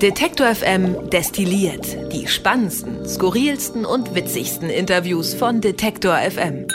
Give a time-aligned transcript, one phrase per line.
[0.00, 6.66] Detektor FM destilliert die spannendsten, skurrilsten und witzigsten Interviews von Detektor FM.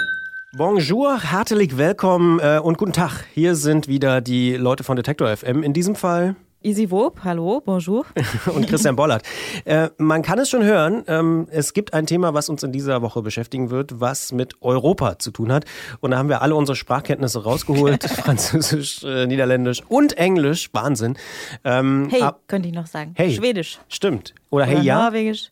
[0.57, 3.25] Bonjour, herzlich willkommen äh, und guten Tag.
[3.33, 5.63] Hier sind wieder die Leute von Detektor FM.
[5.63, 8.08] In diesem Fall Easy Wob, hallo, bonjour.
[8.55, 9.21] und Christian Bollert.
[9.65, 13.03] Äh, man kann es schon hören, ähm, es gibt ein Thema, was uns in dieser
[13.03, 15.65] Woche beschäftigen wird, was mit Europa zu tun hat.
[15.99, 18.03] Und da haben wir alle unsere Sprachkenntnisse rausgeholt.
[18.09, 20.71] Französisch, äh, Niederländisch und Englisch.
[20.73, 21.17] Wahnsinn.
[21.63, 23.13] Ähm, hey, könnte ich noch sagen.
[23.16, 23.35] Hey.
[23.35, 23.77] Schwedisch.
[23.88, 24.34] Stimmt.
[24.49, 25.03] Oder, Oder hey, ja.
[25.03, 25.52] Norwegisch.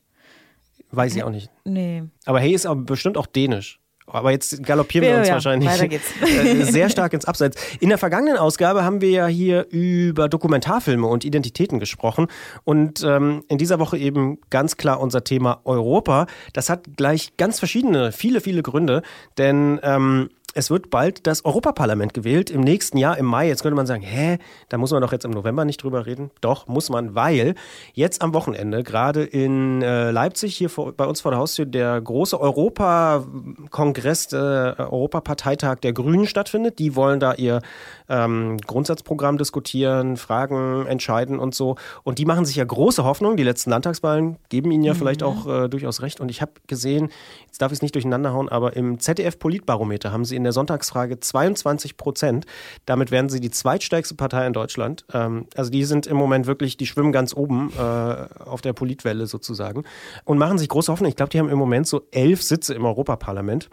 [0.89, 1.51] Weiß ich auch nicht.
[1.63, 2.05] Nee.
[2.25, 3.79] Aber hey ist aber bestimmt auch Dänisch.
[4.07, 5.69] Aber jetzt galoppieren wir uns ja, wahrscheinlich
[6.21, 7.57] äh, sehr stark ins Abseits.
[7.79, 12.27] In der vergangenen Ausgabe haben wir ja hier über Dokumentarfilme und Identitäten gesprochen.
[12.63, 16.27] Und ähm, in dieser Woche eben ganz klar unser Thema Europa.
[16.53, 19.01] Das hat gleich ganz verschiedene, viele, viele Gründe.
[19.37, 23.47] Denn ähm, es wird bald das Europaparlament gewählt im nächsten Jahr im Mai.
[23.47, 24.37] Jetzt könnte man sagen, hä,
[24.69, 26.31] da muss man doch jetzt im November nicht drüber reden.
[26.41, 27.55] Doch, muss man, weil
[27.93, 31.99] jetzt am Wochenende, gerade in äh, Leipzig, hier vor, bei uns vor der Haustür, der
[31.99, 36.79] große Europakongress, äh, Europaparteitag der Grünen stattfindet.
[36.79, 37.61] Die wollen da ihr
[38.09, 41.77] ähm, Grundsatzprogramm diskutieren, Fragen entscheiden und so.
[42.03, 43.37] Und die machen sich ja große Hoffnung.
[43.37, 44.97] Die letzten Landtagswahlen geben ihnen ja mhm.
[44.97, 46.19] vielleicht auch äh, durchaus recht.
[46.19, 47.09] Und ich habe gesehen,
[47.47, 51.19] jetzt darf ich es nicht durcheinander hauen, aber im ZDF-Politbarometer haben sie in der Sonntagsfrage
[51.19, 52.45] 22 Prozent.
[52.85, 55.05] Damit werden sie die zweitstärkste Partei in Deutschland.
[55.13, 59.27] Ähm, also die sind im Moment wirklich, die schwimmen ganz oben äh, auf der Politwelle
[59.27, 59.83] sozusagen
[60.25, 61.09] und machen sich große Hoffnung.
[61.09, 63.69] Ich glaube, die haben im Moment so elf Sitze im Europaparlament.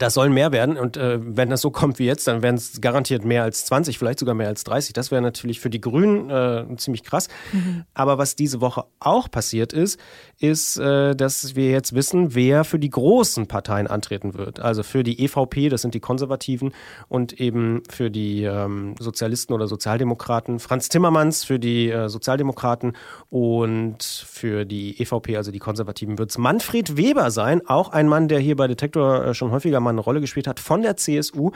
[0.00, 2.80] Das sollen mehr werden und äh, wenn das so kommt wie jetzt, dann werden es
[2.80, 4.94] garantiert mehr als 20, vielleicht sogar mehr als 30.
[4.94, 7.28] Das wäre natürlich für die Grünen äh, ziemlich krass.
[7.52, 7.84] Mhm.
[7.92, 10.00] Aber was diese Woche auch passiert ist,
[10.38, 14.58] ist, äh, dass wir jetzt wissen, wer für die großen Parteien antreten wird.
[14.60, 16.72] Also für die EVP, das sind die Konservativen,
[17.08, 20.60] und eben für die ähm, Sozialisten oder Sozialdemokraten.
[20.60, 22.96] Franz Timmermans für die äh, Sozialdemokraten
[23.28, 28.28] und für die EVP, also die Konservativen, wird es Manfred Weber sein, auch ein Mann,
[28.28, 30.96] der hier bei Detektor äh, schon häufiger mal mal eine Rolle gespielt hat von der
[30.96, 31.52] CSU.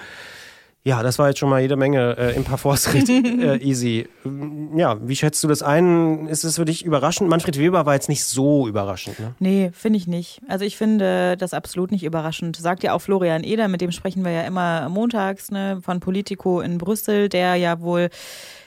[0.86, 4.06] Ja, das war jetzt schon mal jede Menge äh, im Parforce äh, easy.
[4.76, 6.26] Ja, wie schätzt du das ein?
[6.28, 7.30] Ist es für dich überraschend?
[7.30, 9.34] Manfred Weber war jetzt nicht so überraschend, ne?
[9.38, 10.42] Nee, finde ich nicht.
[10.46, 12.56] Also ich finde das absolut nicht überraschend.
[12.56, 16.60] Sagt ja auch Florian Eder, mit dem sprechen wir ja immer montags, ne, von Politico
[16.60, 18.10] in Brüssel, der ja wohl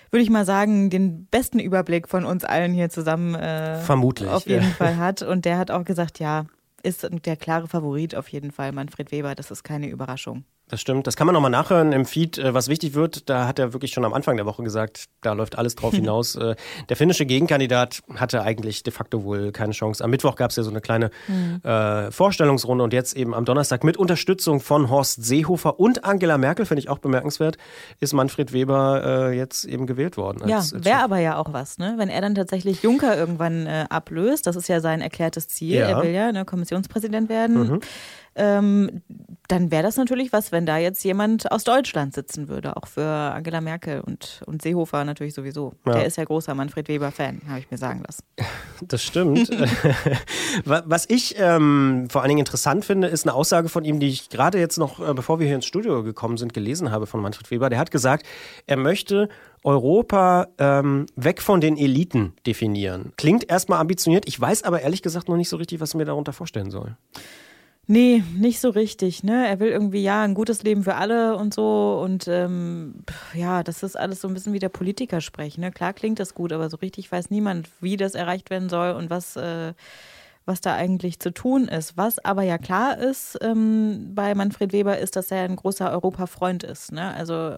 [0.09, 4.47] würde ich mal sagen, den besten Überblick von uns allen hier zusammen äh, Vermutlich, auf
[4.47, 4.69] jeden ja.
[4.69, 5.21] Fall hat.
[5.21, 6.45] Und der hat auch gesagt, ja,
[6.87, 9.35] ist der klare Favorit auf jeden Fall Manfred Weber.
[9.35, 10.45] Das ist keine Überraschung.
[10.69, 11.07] Das stimmt.
[11.07, 13.29] Das kann man nochmal nachhören im Feed, äh, was wichtig wird.
[13.29, 16.35] Da hat er wirklich schon am Anfang der Woche gesagt, da läuft alles drauf hinaus.
[16.35, 16.55] Äh,
[16.89, 20.03] der finnische Gegenkandidat hatte eigentlich de facto wohl keine Chance.
[20.03, 21.61] Am Mittwoch gab es ja so eine kleine mhm.
[21.63, 26.65] äh, Vorstellungsrunde und jetzt eben am Donnerstag mit Unterstützung von Horst Seehofer und Angela Merkel,
[26.65, 27.57] finde ich auch bemerkenswert,
[28.01, 30.51] ist Manfred Weber äh, jetzt eben gewählt worden.
[30.51, 31.95] Als, ja, wäre aber ja auch was, ne?
[31.97, 35.75] Wenn er dann tatsächlich Juncker irgendwann äh, ablöst, das ist ja sein erklärtes Ziel.
[35.75, 35.87] Ja.
[35.87, 37.57] Er will ja ne, Kommissionspräsident werden.
[37.57, 37.79] Mhm
[38.37, 39.01] ähm,
[39.47, 43.05] dann wäre das natürlich was, wenn da jetzt jemand aus Deutschland sitzen würde, auch für
[43.05, 45.73] Angela Merkel und, und Seehofer natürlich sowieso.
[45.85, 45.93] Ja.
[45.93, 48.23] Der ist ja großer Manfred Weber-Fan, habe ich mir sagen lassen.
[48.87, 49.49] Das stimmt.
[50.65, 54.29] was ich ähm, vor allen Dingen interessant finde, ist eine Aussage von ihm, die ich
[54.29, 57.49] gerade jetzt noch, äh, bevor wir hier ins Studio gekommen sind, gelesen habe von Manfred
[57.49, 57.71] Weber.
[57.71, 58.27] Der hat gesagt,
[58.67, 59.29] er möchte
[59.63, 63.13] Europa ähm, weg von den Eliten definieren.
[63.17, 64.27] Klingt erstmal ambitioniert.
[64.27, 66.95] Ich weiß aber ehrlich gesagt noch nicht so richtig, was ich mir darunter vorstellen soll.
[67.89, 69.23] Nee, nicht so richtig.
[69.23, 69.47] Ne?
[69.47, 72.01] Er will irgendwie ja ein gutes Leben für alle und so.
[72.03, 72.95] Und ähm,
[73.33, 75.61] ja, das ist alles so ein bisschen wie der Politiker sprechen.
[75.61, 75.71] Ne?
[75.71, 79.09] Klar klingt das gut, aber so richtig weiß niemand, wie das erreicht werden soll und
[79.09, 79.73] was, äh,
[80.45, 81.95] was da eigentlich zu tun ist.
[81.95, 86.63] Was aber ja klar ist ähm, bei Manfred Weber, ist, dass er ein großer Europafreund
[86.63, 86.91] ist.
[86.91, 87.13] Ne?
[87.13, 87.57] Also,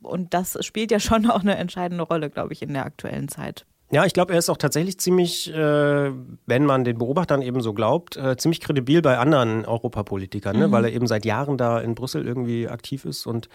[0.00, 3.66] und das spielt ja schon auch eine entscheidende Rolle, glaube ich, in der aktuellen Zeit.
[3.92, 6.12] Ja, ich glaube, er ist auch tatsächlich ziemlich, äh,
[6.46, 10.66] wenn man den Beobachtern eben so glaubt, äh, ziemlich kredibil bei anderen Europapolitikern, ne?
[10.66, 10.70] mhm.
[10.70, 10.76] ne?
[10.76, 13.26] weil er eben seit Jahren da in Brüssel irgendwie aktiv ist.
[13.26, 13.48] Und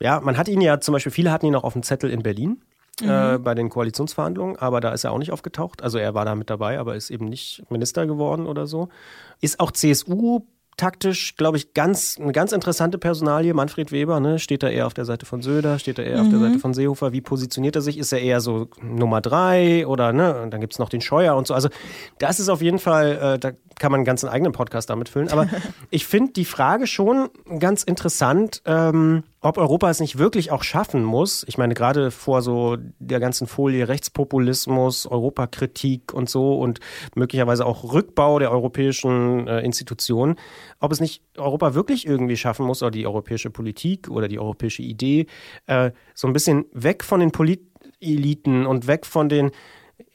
[0.00, 2.22] ja, man hat ihn ja zum Beispiel, viele hatten ihn auch auf dem Zettel in
[2.22, 2.62] Berlin.
[3.00, 3.34] Äh, mhm.
[3.34, 5.82] Äh, bei den Koalitionsverhandlungen, aber da ist er auch nicht aufgetaucht.
[5.82, 8.88] Also er war da mit dabei, aber ist eben nicht Minister geworden oder so.
[9.40, 10.40] Ist auch CSU
[10.78, 13.52] taktisch, glaube ich, ganz, eine ganz interessante Personalie.
[13.52, 14.38] Manfred Weber, ne?
[14.38, 16.22] steht er eher auf der Seite von Söder, steht er eher mhm.
[16.22, 16.42] auf der mhm.
[16.44, 17.12] Seite von Seehofer?
[17.12, 17.98] Wie positioniert er sich?
[17.98, 20.40] Ist er eher so Nummer drei oder, ne?
[20.40, 21.52] Und dann gibt es noch den Scheuer und so.
[21.52, 21.68] Also,
[22.18, 25.28] das ist auf jeden Fall, äh, da kann man einen ganzen eigenen Podcast damit füllen.
[25.30, 25.46] Aber
[25.90, 27.28] ich finde die Frage schon
[27.58, 31.44] ganz interessant, ähm, ob Europa es nicht wirklich auch schaffen muss.
[31.46, 36.80] Ich meine, gerade vor so der ganzen Folie Rechtspopulismus, Europakritik und so und
[37.14, 40.36] möglicherweise auch Rückbau der europäischen äh, Institutionen,
[40.80, 44.82] ob es nicht Europa wirklich irgendwie schaffen muss, oder die europäische Politik oder die europäische
[44.82, 45.26] Idee,
[45.66, 49.52] äh, so ein bisschen weg von den Politeliten und weg von den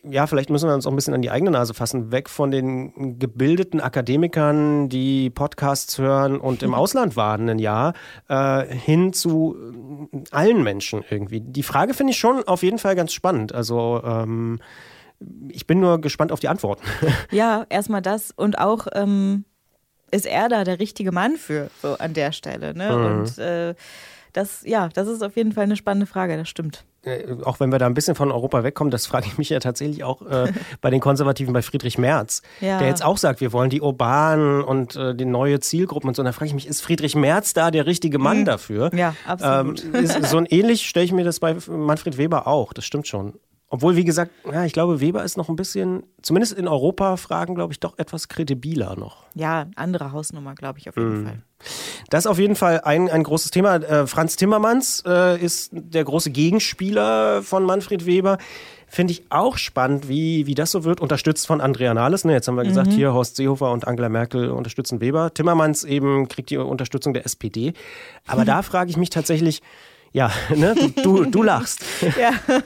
[0.03, 2.51] ja, vielleicht müssen wir uns auch ein bisschen an die eigene Nase fassen, weg von
[2.51, 7.93] den gebildeten Akademikern, die Podcasts hören und im Ausland waren ein Jahr,
[8.27, 9.55] äh, hin zu
[10.11, 11.39] äh, allen Menschen irgendwie.
[11.39, 13.53] Die Frage finde ich schon auf jeden Fall ganz spannend.
[13.53, 14.59] Also ähm,
[15.47, 16.83] ich bin nur gespannt auf die Antworten.
[17.31, 19.45] Ja, erstmal das und auch ähm,
[20.11, 22.73] ist er da der richtige Mann für, so an der Stelle.
[22.73, 22.91] Ne?
[22.91, 23.05] Mhm.
[23.05, 23.73] Und äh,
[24.33, 26.85] das, ja, das ist auf jeden Fall eine spannende Frage, das stimmt.
[27.03, 29.59] Äh, auch wenn wir da ein bisschen von Europa wegkommen, das frage ich mich ja
[29.59, 30.51] tatsächlich auch äh,
[30.81, 32.79] bei den Konservativen bei Friedrich Merz, Ja.
[32.79, 36.21] der jetzt auch sagt, wir wollen die urbanen und äh, die neue Zielgruppen und so.
[36.21, 38.89] Und da frage ich mich, ist Friedrich Merz da der richtige Mann dafür?
[38.91, 38.97] Mhm.
[38.97, 39.83] Ja, absolut.
[39.85, 43.07] Ähm, ist, so ein ähnlich stelle ich mir das bei Manfred Weber auch, das stimmt
[43.07, 43.33] schon.
[43.73, 47.73] Obwohl, wie gesagt, ja, ich glaube, Weber ist noch ein bisschen, zumindest in Europa-Fragen, glaube
[47.73, 49.23] ich, doch etwas kredibiler noch.
[49.33, 51.25] Ja, andere Hausnummer, glaube ich, auf jeden Mhm.
[51.25, 51.41] Fall.
[52.11, 53.77] Das ist auf jeden Fall ein, ein großes Thema.
[53.77, 58.37] Äh, Franz Timmermans äh, ist der große Gegenspieler von Manfred Weber.
[58.87, 61.01] Finde ich auch spannend, wie, wie das so wird.
[61.01, 62.25] Unterstützt von Andrea Nahles.
[62.25, 62.33] Ne?
[62.33, 65.33] Jetzt haben wir gesagt, hier Horst Seehofer und Angela Merkel unterstützen Weber.
[65.33, 67.73] Timmermans eben kriegt die Unterstützung der SPD.
[68.27, 69.63] Aber da frage ich mich tatsächlich,
[70.11, 70.75] ja, ne?
[70.75, 71.83] du, du, du lachst.
[72.21, 72.33] Ja.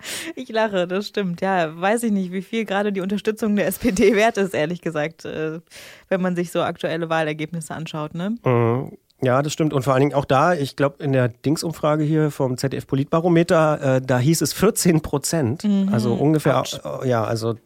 [0.36, 1.40] Ich lache, das stimmt.
[1.40, 5.24] Ja, weiß ich nicht, wie viel gerade die Unterstützung der SPD wert ist, ehrlich gesagt,
[5.24, 5.60] äh,
[6.08, 8.14] wenn man sich so aktuelle Wahlergebnisse anschaut.
[8.14, 8.36] Ne?
[8.44, 8.92] Mhm.
[9.20, 9.72] Ja, das stimmt.
[9.72, 13.96] Und vor allen Dingen auch da, ich glaube, in der Dingsumfrage hier vom ZDF Politbarometer,
[13.96, 15.66] äh, da hieß es 14 Prozent.
[15.90, 16.62] Also ungefähr,
[17.02, 17.56] äh, ja, also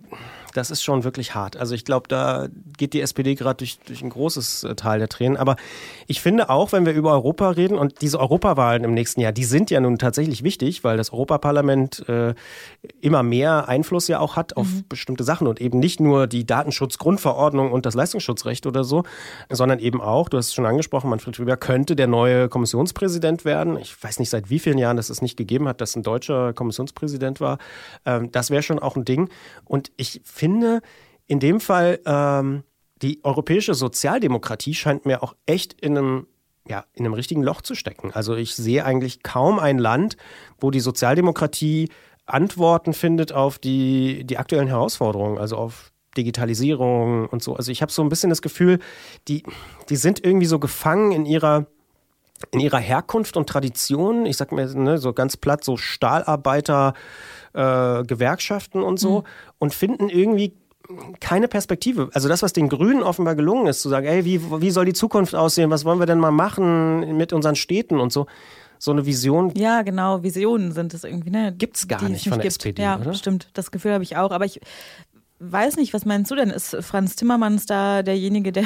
[0.52, 1.56] das ist schon wirklich hart.
[1.56, 5.08] Also ich glaube, da geht die SPD gerade durch, durch ein großes äh, Teil der
[5.08, 5.36] Tränen.
[5.36, 5.56] Aber
[6.06, 9.44] ich finde auch, wenn wir über Europa reden und diese Europawahlen im nächsten Jahr, die
[9.44, 12.34] sind ja nun tatsächlich wichtig, weil das Europaparlament äh,
[13.00, 17.72] immer mehr Einfluss ja auch hat auf bestimmte Sachen und eben nicht nur die Datenschutzgrundverordnung
[17.72, 19.04] und das Leistungsschutzrecht oder so,
[19.50, 23.76] sondern eben auch, du hast es schon angesprochen, Manfred Weber könnte der neue Kommissionspräsident werden.
[23.78, 26.52] Ich weiß nicht, seit wie vielen Jahren das es nicht gegeben hat, dass ein deutscher
[26.52, 27.58] Kommissionspräsident war.
[28.04, 29.28] Ähm, das wäre schon auch ein Ding.
[29.64, 32.64] Und ich finde, in dem Fall, ähm,
[33.00, 36.26] die europäische Sozialdemokratie scheint mir auch echt in einem
[36.68, 38.12] ja, in einem richtigen Loch zu stecken.
[38.12, 40.16] Also ich sehe eigentlich kaum ein Land,
[40.58, 41.88] wo die Sozialdemokratie
[42.24, 47.56] Antworten findet auf die, die aktuellen Herausforderungen, also auf Digitalisierung und so.
[47.56, 48.78] Also ich habe so ein bisschen das Gefühl,
[49.28, 49.42] die,
[49.88, 51.66] die sind irgendwie so gefangen in ihrer
[52.50, 56.92] in ihrer Herkunft und Tradition, ich sag mir ne, so ganz platt, so Stahlarbeiter,
[57.54, 59.24] äh, Gewerkschaften und so,
[59.58, 60.54] und finden irgendwie
[61.20, 62.10] keine Perspektive.
[62.12, 64.92] Also das, was den Grünen offenbar gelungen ist, zu sagen, ey, wie, wie soll die
[64.92, 65.70] Zukunft aussehen?
[65.70, 68.26] Was wollen wir denn mal machen mit unseren Städten und so?
[68.78, 71.30] So eine Vision Ja, genau, Visionen sind es irgendwie.
[71.30, 71.54] Ne?
[71.56, 72.52] Gibt's gar die es nicht von der gibt.
[72.52, 73.14] SPD, Ja, oder?
[73.14, 73.48] stimmt.
[73.54, 74.32] Das Gefühl habe ich auch.
[74.32, 74.60] Aber ich
[75.38, 76.50] weiß nicht, was meinst du denn?
[76.50, 78.64] Ist Franz Timmermans da derjenige, der,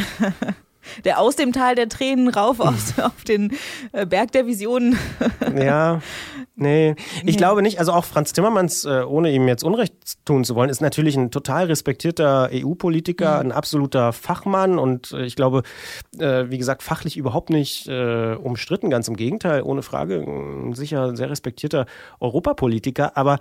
[1.04, 3.52] der aus dem Tal der Tränen rauf auf, auf den
[3.92, 4.98] äh, Berg der Visionen
[5.56, 6.00] Ja,
[6.54, 6.94] nee.
[7.24, 7.78] Ich glaube nicht.
[7.78, 9.94] Also auch Franz Timmermans, äh, ohne ihm jetzt Unrecht
[10.24, 15.36] tun zu wollen, ist natürlich ein total respektierter EU-Politiker, ein absoluter Fachmann und äh, ich
[15.36, 15.62] glaube,
[16.18, 18.88] wie gesagt, fachlich überhaupt nicht umstritten.
[18.88, 21.86] Ganz im Gegenteil, ohne Frage, ein sicher sehr respektierter
[22.20, 23.16] Europapolitiker.
[23.16, 23.38] Aber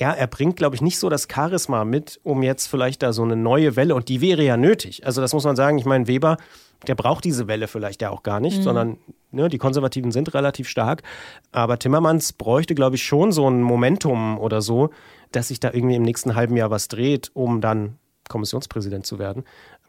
[0.00, 3.22] ja, er bringt, glaube ich, nicht so das Charisma mit, um jetzt vielleicht da so
[3.22, 5.06] eine neue Welle, und die wäre ja nötig.
[5.06, 5.78] Also das muss man sagen.
[5.78, 6.36] Ich meine, Weber,
[6.86, 8.98] der braucht diese Welle vielleicht ja auch gar nicht, sondern
[9.30, 11.02] ne, die Konservativen sind relativ stark.
[11.52, 14.90] Aber Timmermans bräuchte, glaube ich, schon so ein Momentum oder so,
[15.30, 19.44] dass sich da irgendwie im nächsten halben Jahr was dreht, um dann Kommissionspräsident zu werden.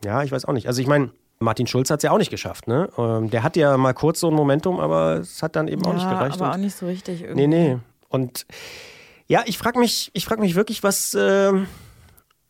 [0.05, 0.67] Ja, ich weiß auch nicht.
[0.67, 2.67] Also ich meine, Martin Schulz hat es ja auch nicht geschafft.
[2.67, 2.89] Ne?
[2.97, 5.93] Ähm, Der hat ja mal kurz so ein Momentum, aber es hat dann eben auch
[5.93, 6.35] nicht ja, gereicht.
[6.35, 7.47] aber Und- auch nicht so richtig irgendwie.
[7.47, 7.77] Nee, nee.
[8.09, 8.45] Und
[9.27, 11.65] ja, ich frage mich, ich frag mich wirklich, was, ähm,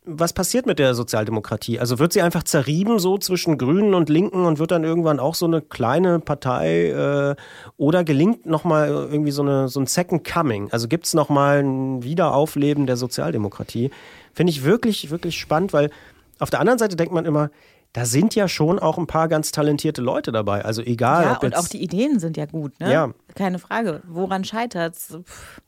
[0.06, 1.80] was passiert mit der Sozialdemokratie?
[1.80, 5.34] Also wird sie einfach zerrieben so zwischen Grünen und Linken und wird dann irgendwann auch
[5.34, 7.36] so eine kleine Partei äh,
[7.78, 10.70] oder gelingt nochmal irgendwie so, eine, so ein Second Coming?
[10.72, 13.90] Also gibt es nochmal ein Wiederaufleben der Sozialdemokratie?
[14.34, 15.90] Finde ich wirklich, wirklich spannend, weil
[16.38, 17.50] auf der anderen Seite denkt man immer,
[17.94, 20.64] da sind ja schon auch ein paar ganz talentierte Leute dabei.
[20.64, 22.92] Also egal, Ja, ob und auch die Ideen sind ja gut, ne?
[22.92, 23.10] Ja.
[23.36, 24.02] Keine Frage.
[24.06, 25.16] Woran scheitert's?
[25.24, 25.60] Pff.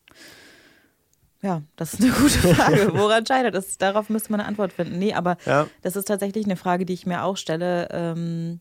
[1.43, 2.91] Ja, das ist eine gute Frage.
[2.95, 3.79] Woran scheitert es?
[3.79, 4.99] Darauf müsste man eine Antwort finden.
[4.99, 5.67] Nee, aber Ja.
[5.83, 8.61] das ist tatsächlich eine Frage, die ich mir auch stelle, ähm,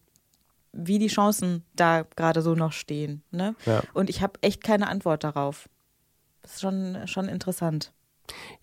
[0.74, 3.24] wie die Chancen da gerade so noch stehen.
[3.32, 3.56] Ne?
[3.66, 3.82] Ja.
[3.94, 5.70] Und ich habe echt keine Antwort darauf.
[6.42, 7.92] Das ist schon, schon interessant.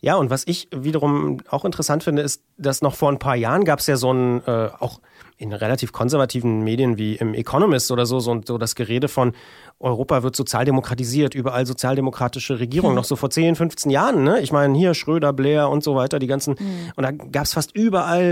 [0.00, 3.64] Ja, und was ich wiederum auch interessant finde, ist, dass noch vor ein paar Jahren
[3.64, 5.00] gab es ja so ein, äh, auch
[5.38, 9.32] in relativ konservativen Medien wie im Economist oder so, so, so das Gerede von
[9.80, 14.22] Europa wird sozialdemokratisiert, überall sozialdemokratische Regierung, noch so vor 10, 15 Jahren.
[14.22, 14.40] Ne?
[14.40, 16.54] Ich meine, hier Schröder, Blair und so weiter, die ganzen,
[16.94, 18.22] und da gab es fast überall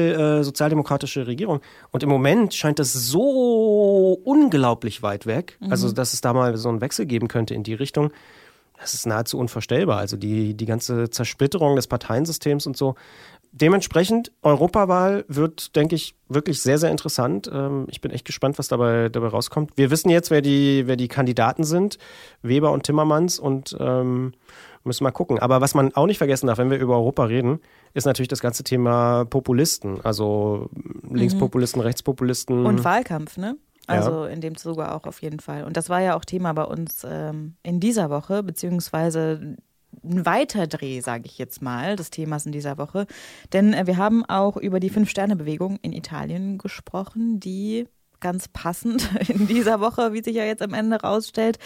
[0.40, 1.60] äh, sozialdemokratische Regierung.
[1.90, 6.68] Und im Moment scheint das so unglaublich weit weg, also dass es da mal so
[6.68, 8.12] einen Wechsel geben könnte in die Richtung.
[8.80, 9.98] Das ist nahezu unvorstellbar.
[9.98, 12.94] Also die, die ganze Zersplitterung des Parteiensystems und so.
[13.52, 17.50] Dementsprechend, Europawahl wird, denke ich, wirklich sehr, sehr interessant.
[17.52, 19.72] Ähm, ich bin echt gespannt, was dabei, dabei rauskommt.
[19.76, 21.98] Wir wissen jetzt, wer die, wer die Kandidaten sind,
[22.42, 24.34] Weber und Timmermans, und ähm,
[24.84, 25.40] müssen mal gucken.
[25.40, 27.60] Aber was man auch nicht vergessen darf, wenn wir über Europa reden,
[27.92, 30.00] ist natürlich das ganze Thema Populisten.
[30.04, 30.70] Also
[31.10, 31.86] Linkspopulisten, mhm.
[31.86, 32.64] Rechtspopulisten.
[32.64, 33.56] Und Wahlkampf, ne?
[33.86, 34.30] Also ja.
[34.30, 35.64] in dem Zuge auch auf jeden Fall.
[35.64, 39.56] Und das war ja auch Thema bei uns ähm, in dieser Woche, beziehungsweise
[40.04, 43.06] ein Weiterdreh, sage ich jetzt mal, des Themas in dieser Woche.
[43.52, 47.86] Denn äh, wir haben auch über die Fünf-Sterne-Bewegung in Italien gesprochen, die
[48.20, 51.58] ganz passend in dieser Woche, wie sich ja jetzt am Ende rausstellt,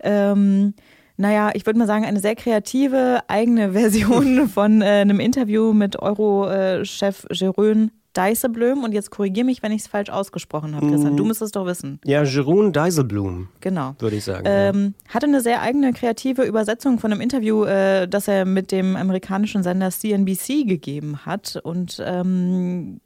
[0.00, 0.74] ähm,
[1.16, 6.00] naja, ich würde mal sagen, eine sehr kreative eigene Version von äh, einem Interview mit
[6.00, 11.16] Euro-Chef äh, Jerome Dijsselbloem und jetzt korrigiere mich, wenn ich es falsch ausgesprochen habe, Christian.
[11.16, 11.28] Du mm.
[11.28, 12.00] müsstest es doch wissen.
[12.04, 13.48] Ja, Jeroen Dijsselbloem.
[13.60, 13.94] Genau.
[13.98, 14.44] Würde ich sagen.
[14.46, 14.94] Ähm.
[15.08, 19.62] Hatte eine sehr eigene kreative Übersetzung von einem Interview, äh, das er mit dem amerikanischen
[19.62, 21.58] Sender CNBC gegeben hat.
[21.62, 23.00] Und ähm,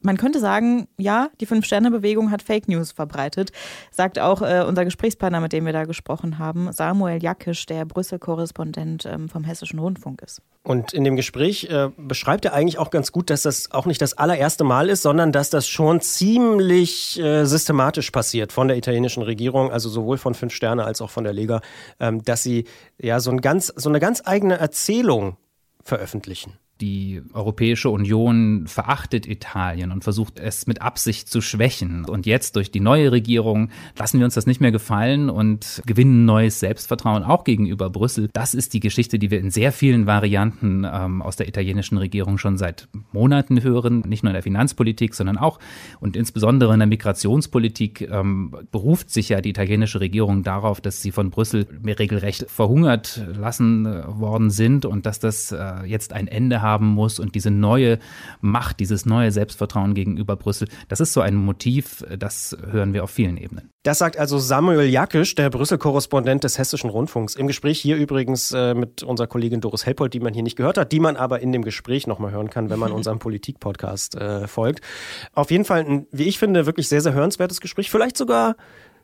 [0.00, 3.50] man könnte sagen, ja, die Fünf-Sterne-Bewegung hat Fake News verbreitet,
[3.90, 9.06] sagt auch äh, unser Gesprächspartner, mit dem wir da gesprochen haben, Samuel Jackisch, der Brüssel-Korrespondent
[9.06, 10.40] ähm, vom Hessischen Rundfunk ist.
[10.62, 14.00] Und in dem Gespräch äh, beschreibt er eigentlich auch ganz gut, dass das auch nicht
[14.00, 19.22] das allererste Mal ist, sondern dass das schon ziemlich äh, systematisch passiert von der italienischen
[19.22, 21.60] Regierung, also sowohl von Fünf Sterne als auch von der Lega,
[21.98, 22.64] ähm, dass sie
[22.98, 25.36] ja so, ein ganz, so eine ganz eigene Erzählung
[25.82, 32.04] veröffentlichen die Europäische Union verachtet Italien und versucht es mit Absicht zu schwächen.
[32.04, 36.24] Und jetzt durch die neue Regierung lassen wir uns das nicht mehr gefallen und gewinnen
[36.24, 38.28] neues Selbstvertrauen auch gegenüber Brüssel.
[38.32, 42.38] Das ist die Geschichte, die wir in sehr vielen Varianten ähm, aus der italienischen Regierung
[42.38, 44.04] schon seit Monaten hören.
[44.06, 45.58] Nicht nur in der Finanzpolitik, sondern auch
[45.98, 51.10] und insbesondere in der Migrationspolitik ähm, beruft sich ja die italienische Regierung darauf, dass sie
[51.10, 56.62] von Brüssel regelrecht verhungert lassen äh, worden sind und dass das äh, jetzt ein Ende
[56.62, 57.98] hat haben muss und diese neue
[58.40, 63.10] Macht, dieses neue Selbstvertrauen gegenüber Brüssel, das ist so ein Motiv, das hören wir auf
[63.10, 63.70] vielen Ebenen.
[63.84, 67.36] Das sagt also Samuel Jakisch, der Brüssel-Korrespondent des Hessischen Rundfunks.
[67.36, 70.76] Im Gespräch hier übrigens äh, mit unserer Kollegin Doris Helpold, die man hier nicht gehört
[70.76, 74.46] hat, die man aber in dem Gespräch nochmal hören kann, wenn man unserem Politik-Podcast äh,
[74.46, 74.84] folgt.
[75.32, 77.90] Auf jeden Fall ein, wie ich finde, wirklich sehr, sehr hörenswertes Gespräch.
[77.90, 78.56] Vielleicht sogar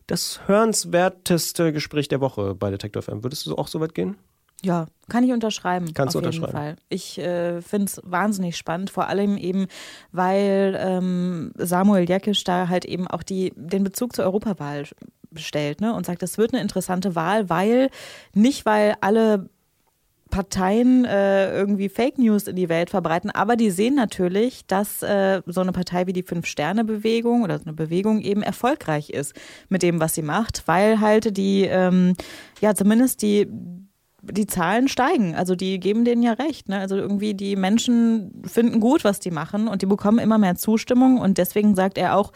[0.07, 3.23] das hörenswerteste Gespräch der Woche bei Detektor FM.
[3.23, 4.17] Würdest du auch so weit gehen?
[4.65, 5.93] Ja, kann ich unterschreiben.
[5.93, 6.77] Kannst auf du jeden unterschreiben.
[6.77, 6.85] Fall.
[6.89, 9.67] Ich äh, finde es wahnsinnig spannend, vor allem eben,
[10.13, 14.85] weil ähm, Samuel Jäckisch da halt eben auch die, den Bezug zur Europawahl
[15.37, 15.95] stellt ne?
[15.95, 17.91] und sagt, das wird eine interessante Wahl, weil
[18.33, 19.51] nicht, weil alle
[20.31, 25.43] Parteien äh, irgendwie Fake News in die Welt verbreiten, aber die sehen natürlich, dass äh,
[25.47, 29.35] so eine Partei wie die Fünf-Sterne-Bewegung oder so eine Bewegung eben erfolgreich ist
[29.69, 32.15] mit dem, was sie macht, weil halt die, ähm,
[32.61, 33.49] ja, zumindest die
[34.31, 35.35] die Zahlen steigen.
[35.35, 36.69] Also die geben denen ja recht.
[36.69, 36.79] Ne?
[36.79, 41.19] Also irgendwie die Menschen finden gut, was die machen und die bekommen immer mehr Zustimmung
[41.19, 42.33] und deswegen sagt er auch,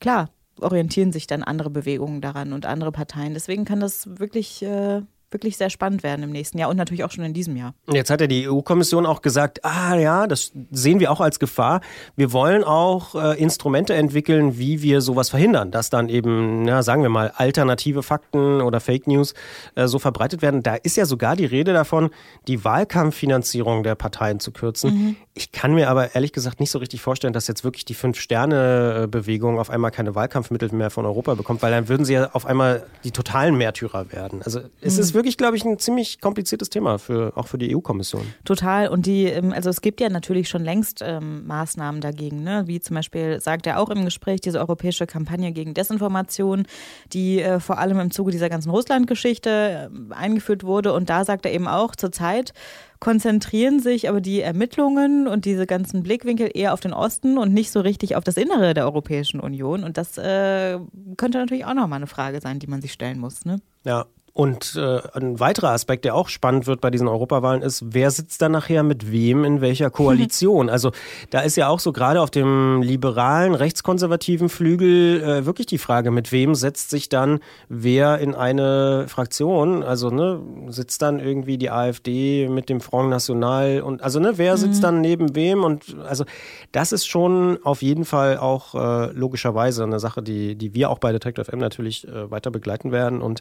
[0.00, 3.34] klar, orientieren sich dann andere Bewegungen daran und andere Parteien.
[3.34, 5.02] Deswegen kann das wirklich äh,
[5.36, 7.74] wirklich sehr spannend werden im nächsten Jahr und natürlich auch schon in diesem Jahr.
[7.92, 11.82] Jetzt hat ja die EU-Kommission auch gesagt, ah ja, das sehen wir auch als Gefahr.
[12.16, 17.02] Wir wollen auch äh, Instrumente entwickeln, wie wir sowas verhindern, dass dann eben, ja, sagen
[17.02, 19.34] wir mal, alternative Fakten oder Fake News
[19.74, 20.62] äh, so verbreitet werden.
[20.62, 22.08] Da ist ja sogar die Rede davon,
[22.48, 24.94] die Wahlkampffinanzierung der Parteien zu kürzen.
[24.94, 25.16] Mhm.
[25.38, 29.58] Ich kann mir aber ehrlich gesagt nicht so richtig vorstellen, dass jetzt wirklich die Fünf-Sterne-Bewegung
[29.58, 32.86] auf einmal keine Wahlkampfmittel mehr von Europa bekommt, weil dann würden sie ja auf einmal
[33.04, 34.40] die totalen Märtyrer werden.
[34.42, 35.00] Also es mhm.
[35.02, 38.22] ist wirklich, glaube ich, ein ziemlich kompliziertes Thema für auch für die EU-Kommission.
[38.46, 38.88] Total.
[38.88, 42.64] Und die, ähm, also es gibt ja natürlich schon längst ähm, Maßnahmen dagegen, ne?
[42.66, 46.64] wie zum Beispiel sagt er auch im Gespräch diese europäische Kampagne gegen Desinformation,
[47.12, 50.94] die äh, vor allem im Zuge dieser ganzen Russland-Geschichte äh, eingeführt wurde.
[50.94, 52.54] Und da sagt er eben auch zurzeit
[53.00, 57.70] konzentrieren sich aber die Ermittlungen und diese ganzen Blickwinkel eher auf den Osten und nicht
[57.70, 59.84] so richtig auf das Innere der Europäischen Union.
[59.84, 60.78] Und das äh,
[61.16, 63.44] könnte natürlich auch nochmal eine Frage sein, die man sich stellen muss.
[63.44, 63.60] Ne?
[63.84, 68.10] Ja, und äh, ein weiterer Aspekt, der auch spannend wird bei diesen Europawahlen, ist, wer
[68.10, 70.68] sitzt da nachher mit wem in welcher Koalition?
[70.76, 70.92] also
[71.30, 76.10] da ist ja auch so gerade auf dem liberalen, rechtskonservativen Flügel äh, wirklich die Frage,
[76.10, 77.40] mit wem setzt sich dann
[77.70, 79.82] wer in eine Fraktion?
[79.82, 84.58] Also ne, sitzt dann irgendwie die AfD mit dem Front National und also ne, wer
[84.58, 84.82] sitzt mhm.
[84.82, 85.64] dann neben wem?
[85.64, 86.26] Und also
[86.72, 90.98] das ist schon auf jeden Fall auch äh, logischerweise eine Sache, die, die wir auch
[90.98, 93.22] bei Detective FM natürlich äh, weiter begleiten werden.
[93.22, 93.40] Und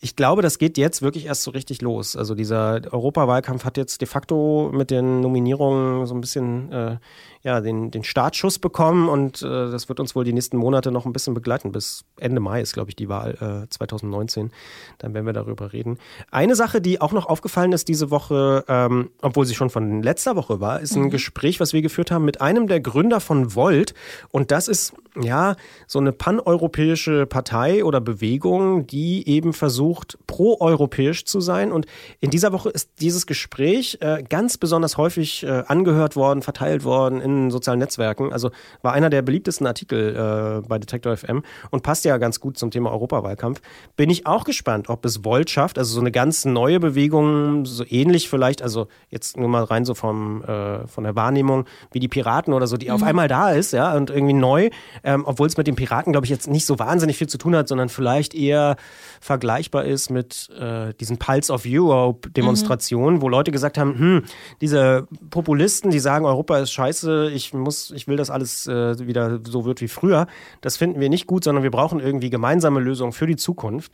[0.00, 2.14] ich glaube, glaube, das geht jetzt wirklich erst so richtig los.
[2.14, 6.96] Also dieser Europawahlkampf hat jetzt de facto mit den Nominierungen so ein bisschen äh,
[7.42, 11.06] ja, den, den Startschuss bekommen und äh, das wird uns wohl die nächsten Monate noch
[11.06, 11.72] ein bisschen begleiten.
[11.72, 14.50] Bis Ende Mai ist, glaube ich, die Wahl äh, 2019.
[14.98, 15.98] Dann werden wir darüber reden.
[16.30, 20.36] Eine Sache, die auch noch aufgefallen ist diese Woche, ähm, obwohl sie schon von letzter
[20.36, 21.10] Woche war, ist ein mhm.
[21.10, 23.94] Gespräch, was wir geführt haben mit einem der Gründer von Volt.
[24.30, 25.56] Und das ist ja
[25.86, 31.72] so eine paneuropäische Partei oder Bewegung, die eben versucht, proeuropäisch zu sein.
[31.72, 31.86] Und
[32.20, 37.20] in dieser Woche ist dieses Gespräch äh, ganz besonders häufig äh, angehört worden, verteilt worden
[37.30, 38.32] in sozialen Netzwerken.
[38.32, 38.50] Also
[38.82, 42.70] war einer der beliebtesten Artikel äh, bei Detektor FM und passt ja ganz gut zum
[42.70, 43.60] Thema Europawahlkampf.
[43.96, 47.84] Bin ich auch gespannt, ob es Volt schafft, also so eine ganz neue Bewegung, so
[47.88, 52.08] ähnlich vielleicht, also jetzt nur mal rein so vom, äh, von der Wahrnehmung, wie die
[52.08, 52.94] Piraten oder so, die mhm.
[52.94, 54.70] auf einmal da ist, ja, und irgendwie neu,
[55.04, 57.54] ähm, obwohl es mit den Piraten, glaube ich, jetzt nicht so wahnsinnig viel zu tun
[57.56, 58.76] hat, sondern vielleicht eher
[59.20, 63.22] vergleichbar ist mit äh, diesen Pulse of Europe-Demonstrationen, mhm.
[63.22, 64.22] wo Leute gesagt haben, hm,
[64.60, 69.40] diese Populisten, die sagen, Europa ist scheiße, ich muss, ich will, dass alles äh, wieder
[69.44, 70.26] so wird wie früher.
[70.60, 73.92] Das finden wir nicht gut, sondern wir brauchen irgendwie gemeinsame Lösungen für die Zukunft.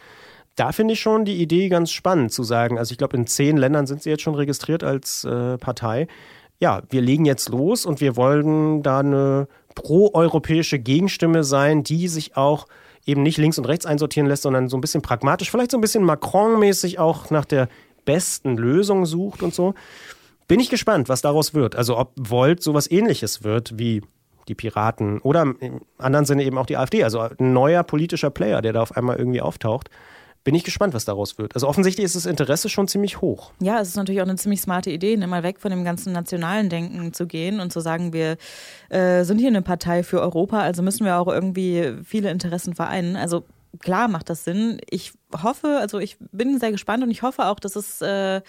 [0.54, 2.78] Da finde ich schon die Idee ganz spannend zu sagen.
[2.78, 6.06] Also ich glaube, in zehn Ländern sind sie jetzt schon registriert als äh, Partei.
[6.59, 12.37] Ja, wir legen jetzt los und wir wollen da eine proeuropäische Gegenstimme sein, die sich
[12.37, 12.66] auch
[13.04, 15.83] eben nicht links und rechts einsortieren lässt, sondern so ein bisschen pragmatisch, vielleicht so ein
[15.83, 17.68] bisschen Macron-mäßig auch nach der
[18.06, 19.75] besten Lösung sucht und so.
[20.48, 21.76] Bin ich gespannt, was daraus wird.
[21.76, 24.02] Also ob Volt sowas ähnliches wird wie
[24.48, 27.02] die Piraten oder im anderen Sinne eben auch die AfD.
[27.02, 29.90] Also ein neuer politischer Player, der da auf einmal irgendwie auftaucht.
[30.44, 31.56] Bin ich gespannt, was daraus wird.
[31.56, 33.50] Also offensichtlich ist das Interesse schon ziemlich hoch.
[33.58, 36.68] Ja, es ist natürlich auch eine ziemlich smarte Idee, mal weg von dem ganzen nationalen
[36.68, 38.36] Denken zu gehen und zu sagen, wir
[38.88, 43.16] äh, sind hier eine Partei für Europa, also müssen wir auch irgendwie viele Interessen vereinen.
[43.16, 43.42] Also
[43.80, 44.78] klar macht das Sinn.
[44.88, 48.40] Ich hoffe, also ich bin sehr gespannt und ich hoffe auch, dass es äh,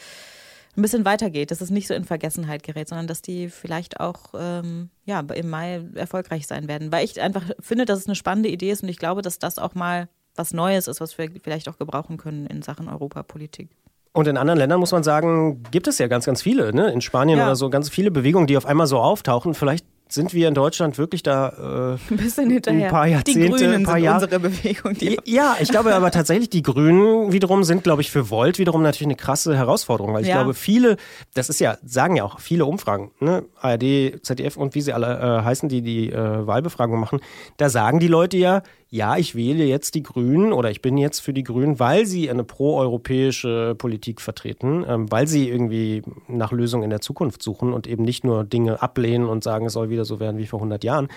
[0.78, 4.34] ein bisschen weitergeht, dass es nicht so in Vergessenheit gerät, sondern dass die vielleicht auch
[4.38, 6.92] ähm, ja, im Mai erfolgreich sein werden.
[6.92, 9.58] Weil ich einfach finde, dass es eine spannende Idee ist und ich glaube, dass das
[9.58, 13.70] auch mal was Neues ist, was wir vielleicht auch gebrauchen können in Sachen Europapolitik.
[14.14, 16.92] Und in anderen Ländern muss man sagen, gibt es ja ganz, ganz viele, ne?
[16.92, 17.46] In Spanien ja.
[17.46, 19.54] oder so, ganz viele Bewegungen, die auf einmal so auftauchen.
[19.54, 22.88] Vielleicht sind wir in Deutschland wirklich da äh, ein bisschen hinterher.
[22.88, 24.24] Ein paar Jahrzehnte, die Grünen ein paar sind Jahre.
[24.24, 24.96] unsere Bewegung.
[25.26, 29.08] ja, ich glaube aber tatsächlich, die Grünen wiederum sind, glaube ich, für Volt wiederum natürlich
[29.08, 30.36] eine krasse Herausforderung, weil ich ja.
[30.36, 30.98] glaube, viele,
[31.34, 33.44] das ist ja, sagen ja auch viele Umfragen, ne?
[33.60, 37.20] ARD, ZDF und wie sie alle äh, heißen, die die äh, Wahlbefragung machen,
[37.58, 41.20] da sagen die Leute ja, ja, ich wähle jetzt die Grünen oder ich bin jetzt
[41.20, 46.86] für die Grünen, weil sie eine proeuropäische Politik vertreten, ähm, weil sie irgendwie nach Lösungen
[46.86, 50.06] in der Zukunft suchen und eben nicht nur Dinge ablehnen und sagen, es soll wieder
[50.06, 51.10] so werden wie vor 100 Jahren.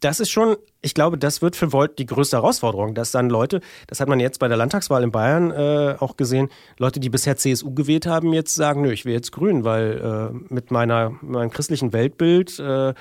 [0.00, 3.60] Das ist schon ich glaube, das wird für Volt die größte Herausforderung, dass dann Leute,
[3.86, 7.36] das hat man jetzt bei der Landtagswahl in Bayern äh, auch gesehen, Leute, die bisher
[7.36, 11.50] CSU gewählt haben, jetzt sagen, nö, ich will jetzt Grün, weil äh, mit meiner meinem
[11.50, 12.92] christlichen Weltbild äh,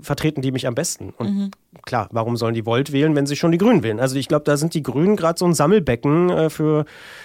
[0.00, 1.12] vertreten die mich am besten.
[1.16, 1.50] Und mhm.
[1.84, 3.98] klar, warum sollen die Volt wählen, wenn sie schon die Grünen wählen?
[3.98, 6.84] Also ich glaube, da sind die Grünen gerade so ein Sammelbecken äh, für,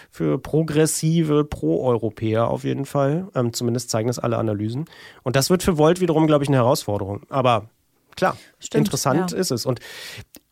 [0.09, 3.27] für progressive Pro-Europäer auf jeden Fall.
[3.35, 4.85] Ähm, zumindest zeigen das alle Analysen.
[5.21, 7.21] Und das wird für Volt wiederum, glaube ich, eine Herausforderung.
[7.29, 7.69] Aber
[8.15, 9.37] Klar, Stimmt, interessant ja.
[9.37, 9.65] ist es.
[9.65, 9.79] Und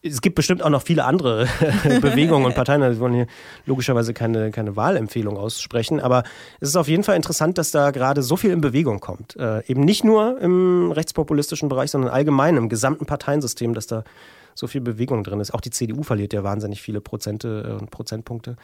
[0.02, 1.48] es gibt bestimmt auch noch viele andere
[2.02, 2.82] Bewegungen und Parteien.
[2.82, 3.28] Also wir wollen hier
[3.66, 6.24] logischerweise keine, keine Wahlempfehlung aussprechen, aber
[6.60, 9.36] es ist auf jeden Fall interessant, dass da gerade so viel in Bewegung kommt.
[9.36, 14.04] Äh, eben nicht nur im rechtspopulistischen Bereich, sondern allgemein im gesamten Parteiensystem, dass da
[14.56, 15.54] so viel Bewegung drin ist.
[15.54, 18.56] Auch die CDU verliert ja wahnsinnig viele Prozente und Prozentpunkte.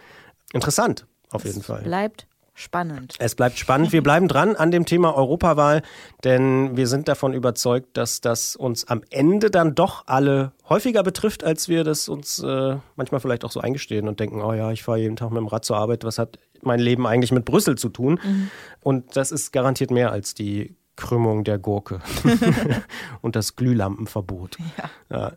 [0.53, 1.81] Interessant, auf jeden Fall.
[1.83, 3.15] Bleibt spannend.
[3.19, 3.91] Es bleibt spannend.
[3.91, 5.83] Wir bleiben dran an dem Thema Europawahl,
[6.23, 11.43] denn wir sind davon überzeugt, dass das uns am Ende dann doch alle häufiger betrifft,
[11.43, 14.83] als wir das uns äh, manchmal vielleicht auch so eingestehen und denken, oh ja, ich
[14.83, 17.77] fahre jeden Tag mit dem Rad zur Arbeit, was hat mein Leben eigentlich mit Brüssel
[17.77, 18.19] zu tun?
[18.23, 18.49] Mhm.
[18.81, 21.99] Und das ist garantiert mehr als die Krümmung der Gurke
[23.21, 24.57] und das Glühlampenverbot.
[24.77, 25.17] Ja.
[25.17, 25.31] ja.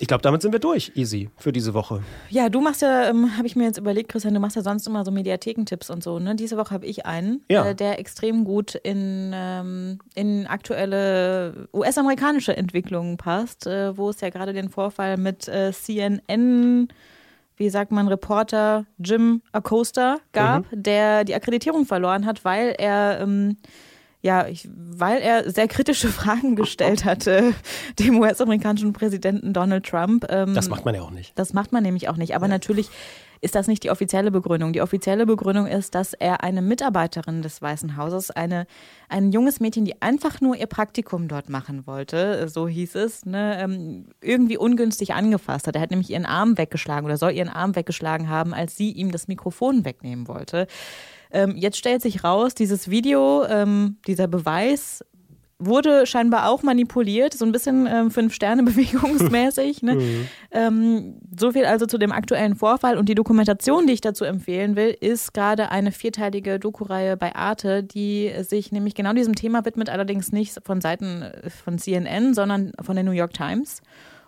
[0.00, 2.02] Ich glaube, damit sind wir durch, easy, für diese Woche.
[2.28, 4.86] Ja, du machst ja, ähm, habe ich mir jetzt überlegt, Christian, du machst ja sonst
[4.88, 6.18] immer so Mediathekentipps und so.
[6.18, 6.34] Ne?
[6.34, 7.64] Diese Woche habe ich einen, ja.
[7.64, 14.30] äh, der extrem gut in, ähm, in aktuelle US-amerikanische Entwicklungen passt, äh, wo es ja
[14.30, 16.88] gerade den Vorfall mit äh, CNN
[17.56, 20.82] wie sagt man, Reporter Jim Acosta gab, mhm.
[20.82, 23.56] der die Akkreditierung verloren hat, weil er ähm,
[24.24, 27.52] ja, ich, weil er sehr kritische Fragen gestellt hatte,
[27.98, 30.24] dem US-amerikanischen Präsidenten Donald Trump.
[30.30, 31.38] Ähm, das macht man ja auch nicht.
[31.38, 32.34] Das macht man nämlich auch nicht.
[32.34, 32.52] Aber ja.
[32.52, 32.88] natürlich
[33.42, 34.72] ist das nicht die offizielle Begründung.
[34.72, 38.66] Die offizielle Begründung ist, dass er eine Mitarbeiterin des Weißen Hauses, eine,
[39.10, 43.58] ein junges Mädchen, die einfach nur ihr Praktikum dort machen wollte, so hieß es, ne,
[43.60, 45.74] ähm, irgendwie ungünstig angefasst hat.
[45.76, 49.12] Er hat nämlich ihren Arm weggeschlagen oder soll ihren Arm weggeschlagen haben, als sie ihm
[49.12, 50.66] das Mikrofon wegnehmen wollte.
[51.34, 55.04] Ähm, jetzt stellt sich raus, dieses Video, ähm, dieser Beweis
[55.58, 59.82] wurde scheinbar auch manipuliert, so ein bisschen ähm, Fünf-Sterne-Bewegungsmäßig.
[59.82, 59.94] Ne?
[60.04, 60.28] Mhm.
[60.50, 62.98] Ähm, so viel also zu dem aktuellen Vorfall.
[62.98, 67.82] Und die Dokumentation, die ich dazu empfehlen will, ist gerade eine vierteilige Doku-Reihe bei Arte,
[67.82, 72.72] die sich nämlich genau diesem Thema widmet, allerdings nicht von Seiten äh, von CNN, sondern
[72.82, 73.82] von der New York Times.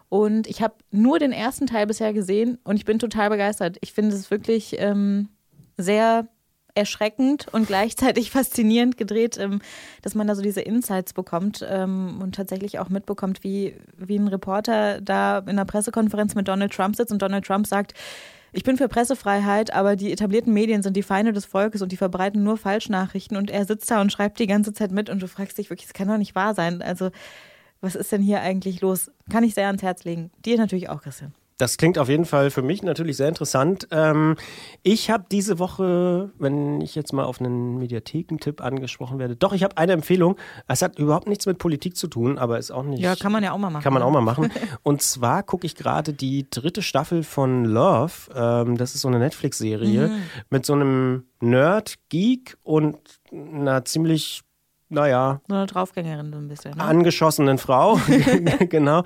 [0.09, 3.77] Und ich habe nur den ersten Teil bisher gesehen und ich bin total begeistert.
[3.81, 5.29] Ich finde es wirklich ähm,
[5.77, 6.29] sehr
[6.77, 9.61] erschreckend und gleichzeitig faszinierend gedreht, ähm,
[10.03, 14.29] dass man da so diese Insights bekommt ähm, und tatsächlich auch mitbekommt, wie, wie ein
[14.29, 17.95] Reporter da in einer Pressekonferenz mit Donald Trump sitzt und Donald Trump sagt,
[18.53, 21.97] ich bin für Pressefreiheit, aber die etablierten Medien sind die Feinde des Volkes und die
[21.97, 25.29] verbreiten nur Falschnachrichten und er sitzt da und schreibt die ganze Zeit mit und du
[25.29, 26.81] fragst dich wirklich, das kann doch nicht wahr sein.
[26.81, 27.11] Also,
[27.83, 29.11] was ist denn hier eigentlich los?
[29.31, 30.31] Kann ich sehr ans Herz legen.
[30.45, 31.35] Dir natürlich auch, Christian.
[31.59, 33.89] Das klingt auf jeden Fall für mich natürlich sehr interessant.
[33.91, 34.37] Ähm,
[34.83, 39.63] ich habe diese Woche, wenn ich jetzt mal auf einen Mediathekentipp angesprochen werde, doch, ich
[39.63, 40.37] habe eine Empfehlung.
[40.69, 43.01] Es hat überhaupt nichts mit Politik zu tun, aber ist auch nicht.
[43.01, 43.83] Ja, kann man ja auch mal machen.
[43.83, 44.51] Kann man auch mal machen.
[44.83, 48.13] Und zwar gucke ich gerade die dritte Staffel von Love.
[48.35, 50.23] Ähm, das ist so eine Netflix-Serie mhm.
[50.51, 52.97] mit so einem Nerd, Geek und
[53.33, 54.43] einer ziemlich
[54.89, 55.41] naja.
[55.49, 56.73] So eine Draufgängerin so ein bisschen.
[56.73, 56.83] Ne?
[56.83, 57.99] Angeschossenen Frau,
[58.69, 59.03] genau.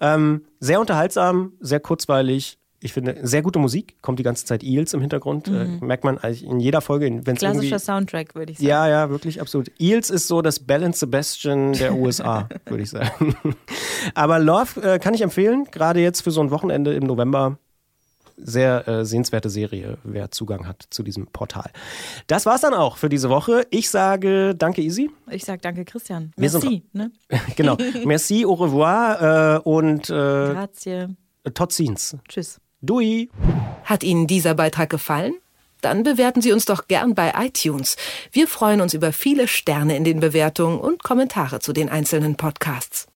[0.00, 2.58] Ähm, sehr unterhaltsam, sehr kurzweilig.
[2.80, 3.96] Ich finde, sehr gute Musik.
[4.02, 5.48] Kommt die ganze Zeit Eels im Hintergrund.
[5.48, 5.78] Äh, mhm.
[5.82, 7.20] Äh, merkt man eigentlich in jeder Folge.
[7.24, 8.68] Wenn's Klassischer Soundtrack, würde ich sagen.
[8.68, 9.72] Ja, ja, wirklich, absolut.
[9.80, 13.34] Eels ist so das Bell Sebastian der USA, würde ich sagen.
[14.14, 17.58] Aber Love äh, kann ich empfehlen, gerade jetzt für so ein Wochenende im November
[18.36, 21.70] sehr äh, sehenswerte Serie, wer Zugang hat zu diesem Portal.
[22.26, 23.66] Das war's dann auch für diese Woche.
[23.70, 25.10] Ich sage danke, Easy.
[25.30, 26.32] Ich sage danke, Christian.
[26.36, 26.82] Merci.
[26.92, 27.10] Ne?
[27.56, 27.76] genau.
[28.04, 31.08] Merci, au revoir äh, und äh, Grazie.
[31.54, 32.16] Tot ziens.
[32.28, 32.60] Tschüss.
[32.82, 33.30] Dui.
[33.84, 35.34] Hat Ihnen dieser Beitrag gefallen?
[35.80, 37.96] Dann bewerten Sie uns doch gern bei iTunes.
[38.32, 43.06] Wir freuen uns über viele Sterne in den Bewertungen und Kommentare zu den einzelnen Podcasts.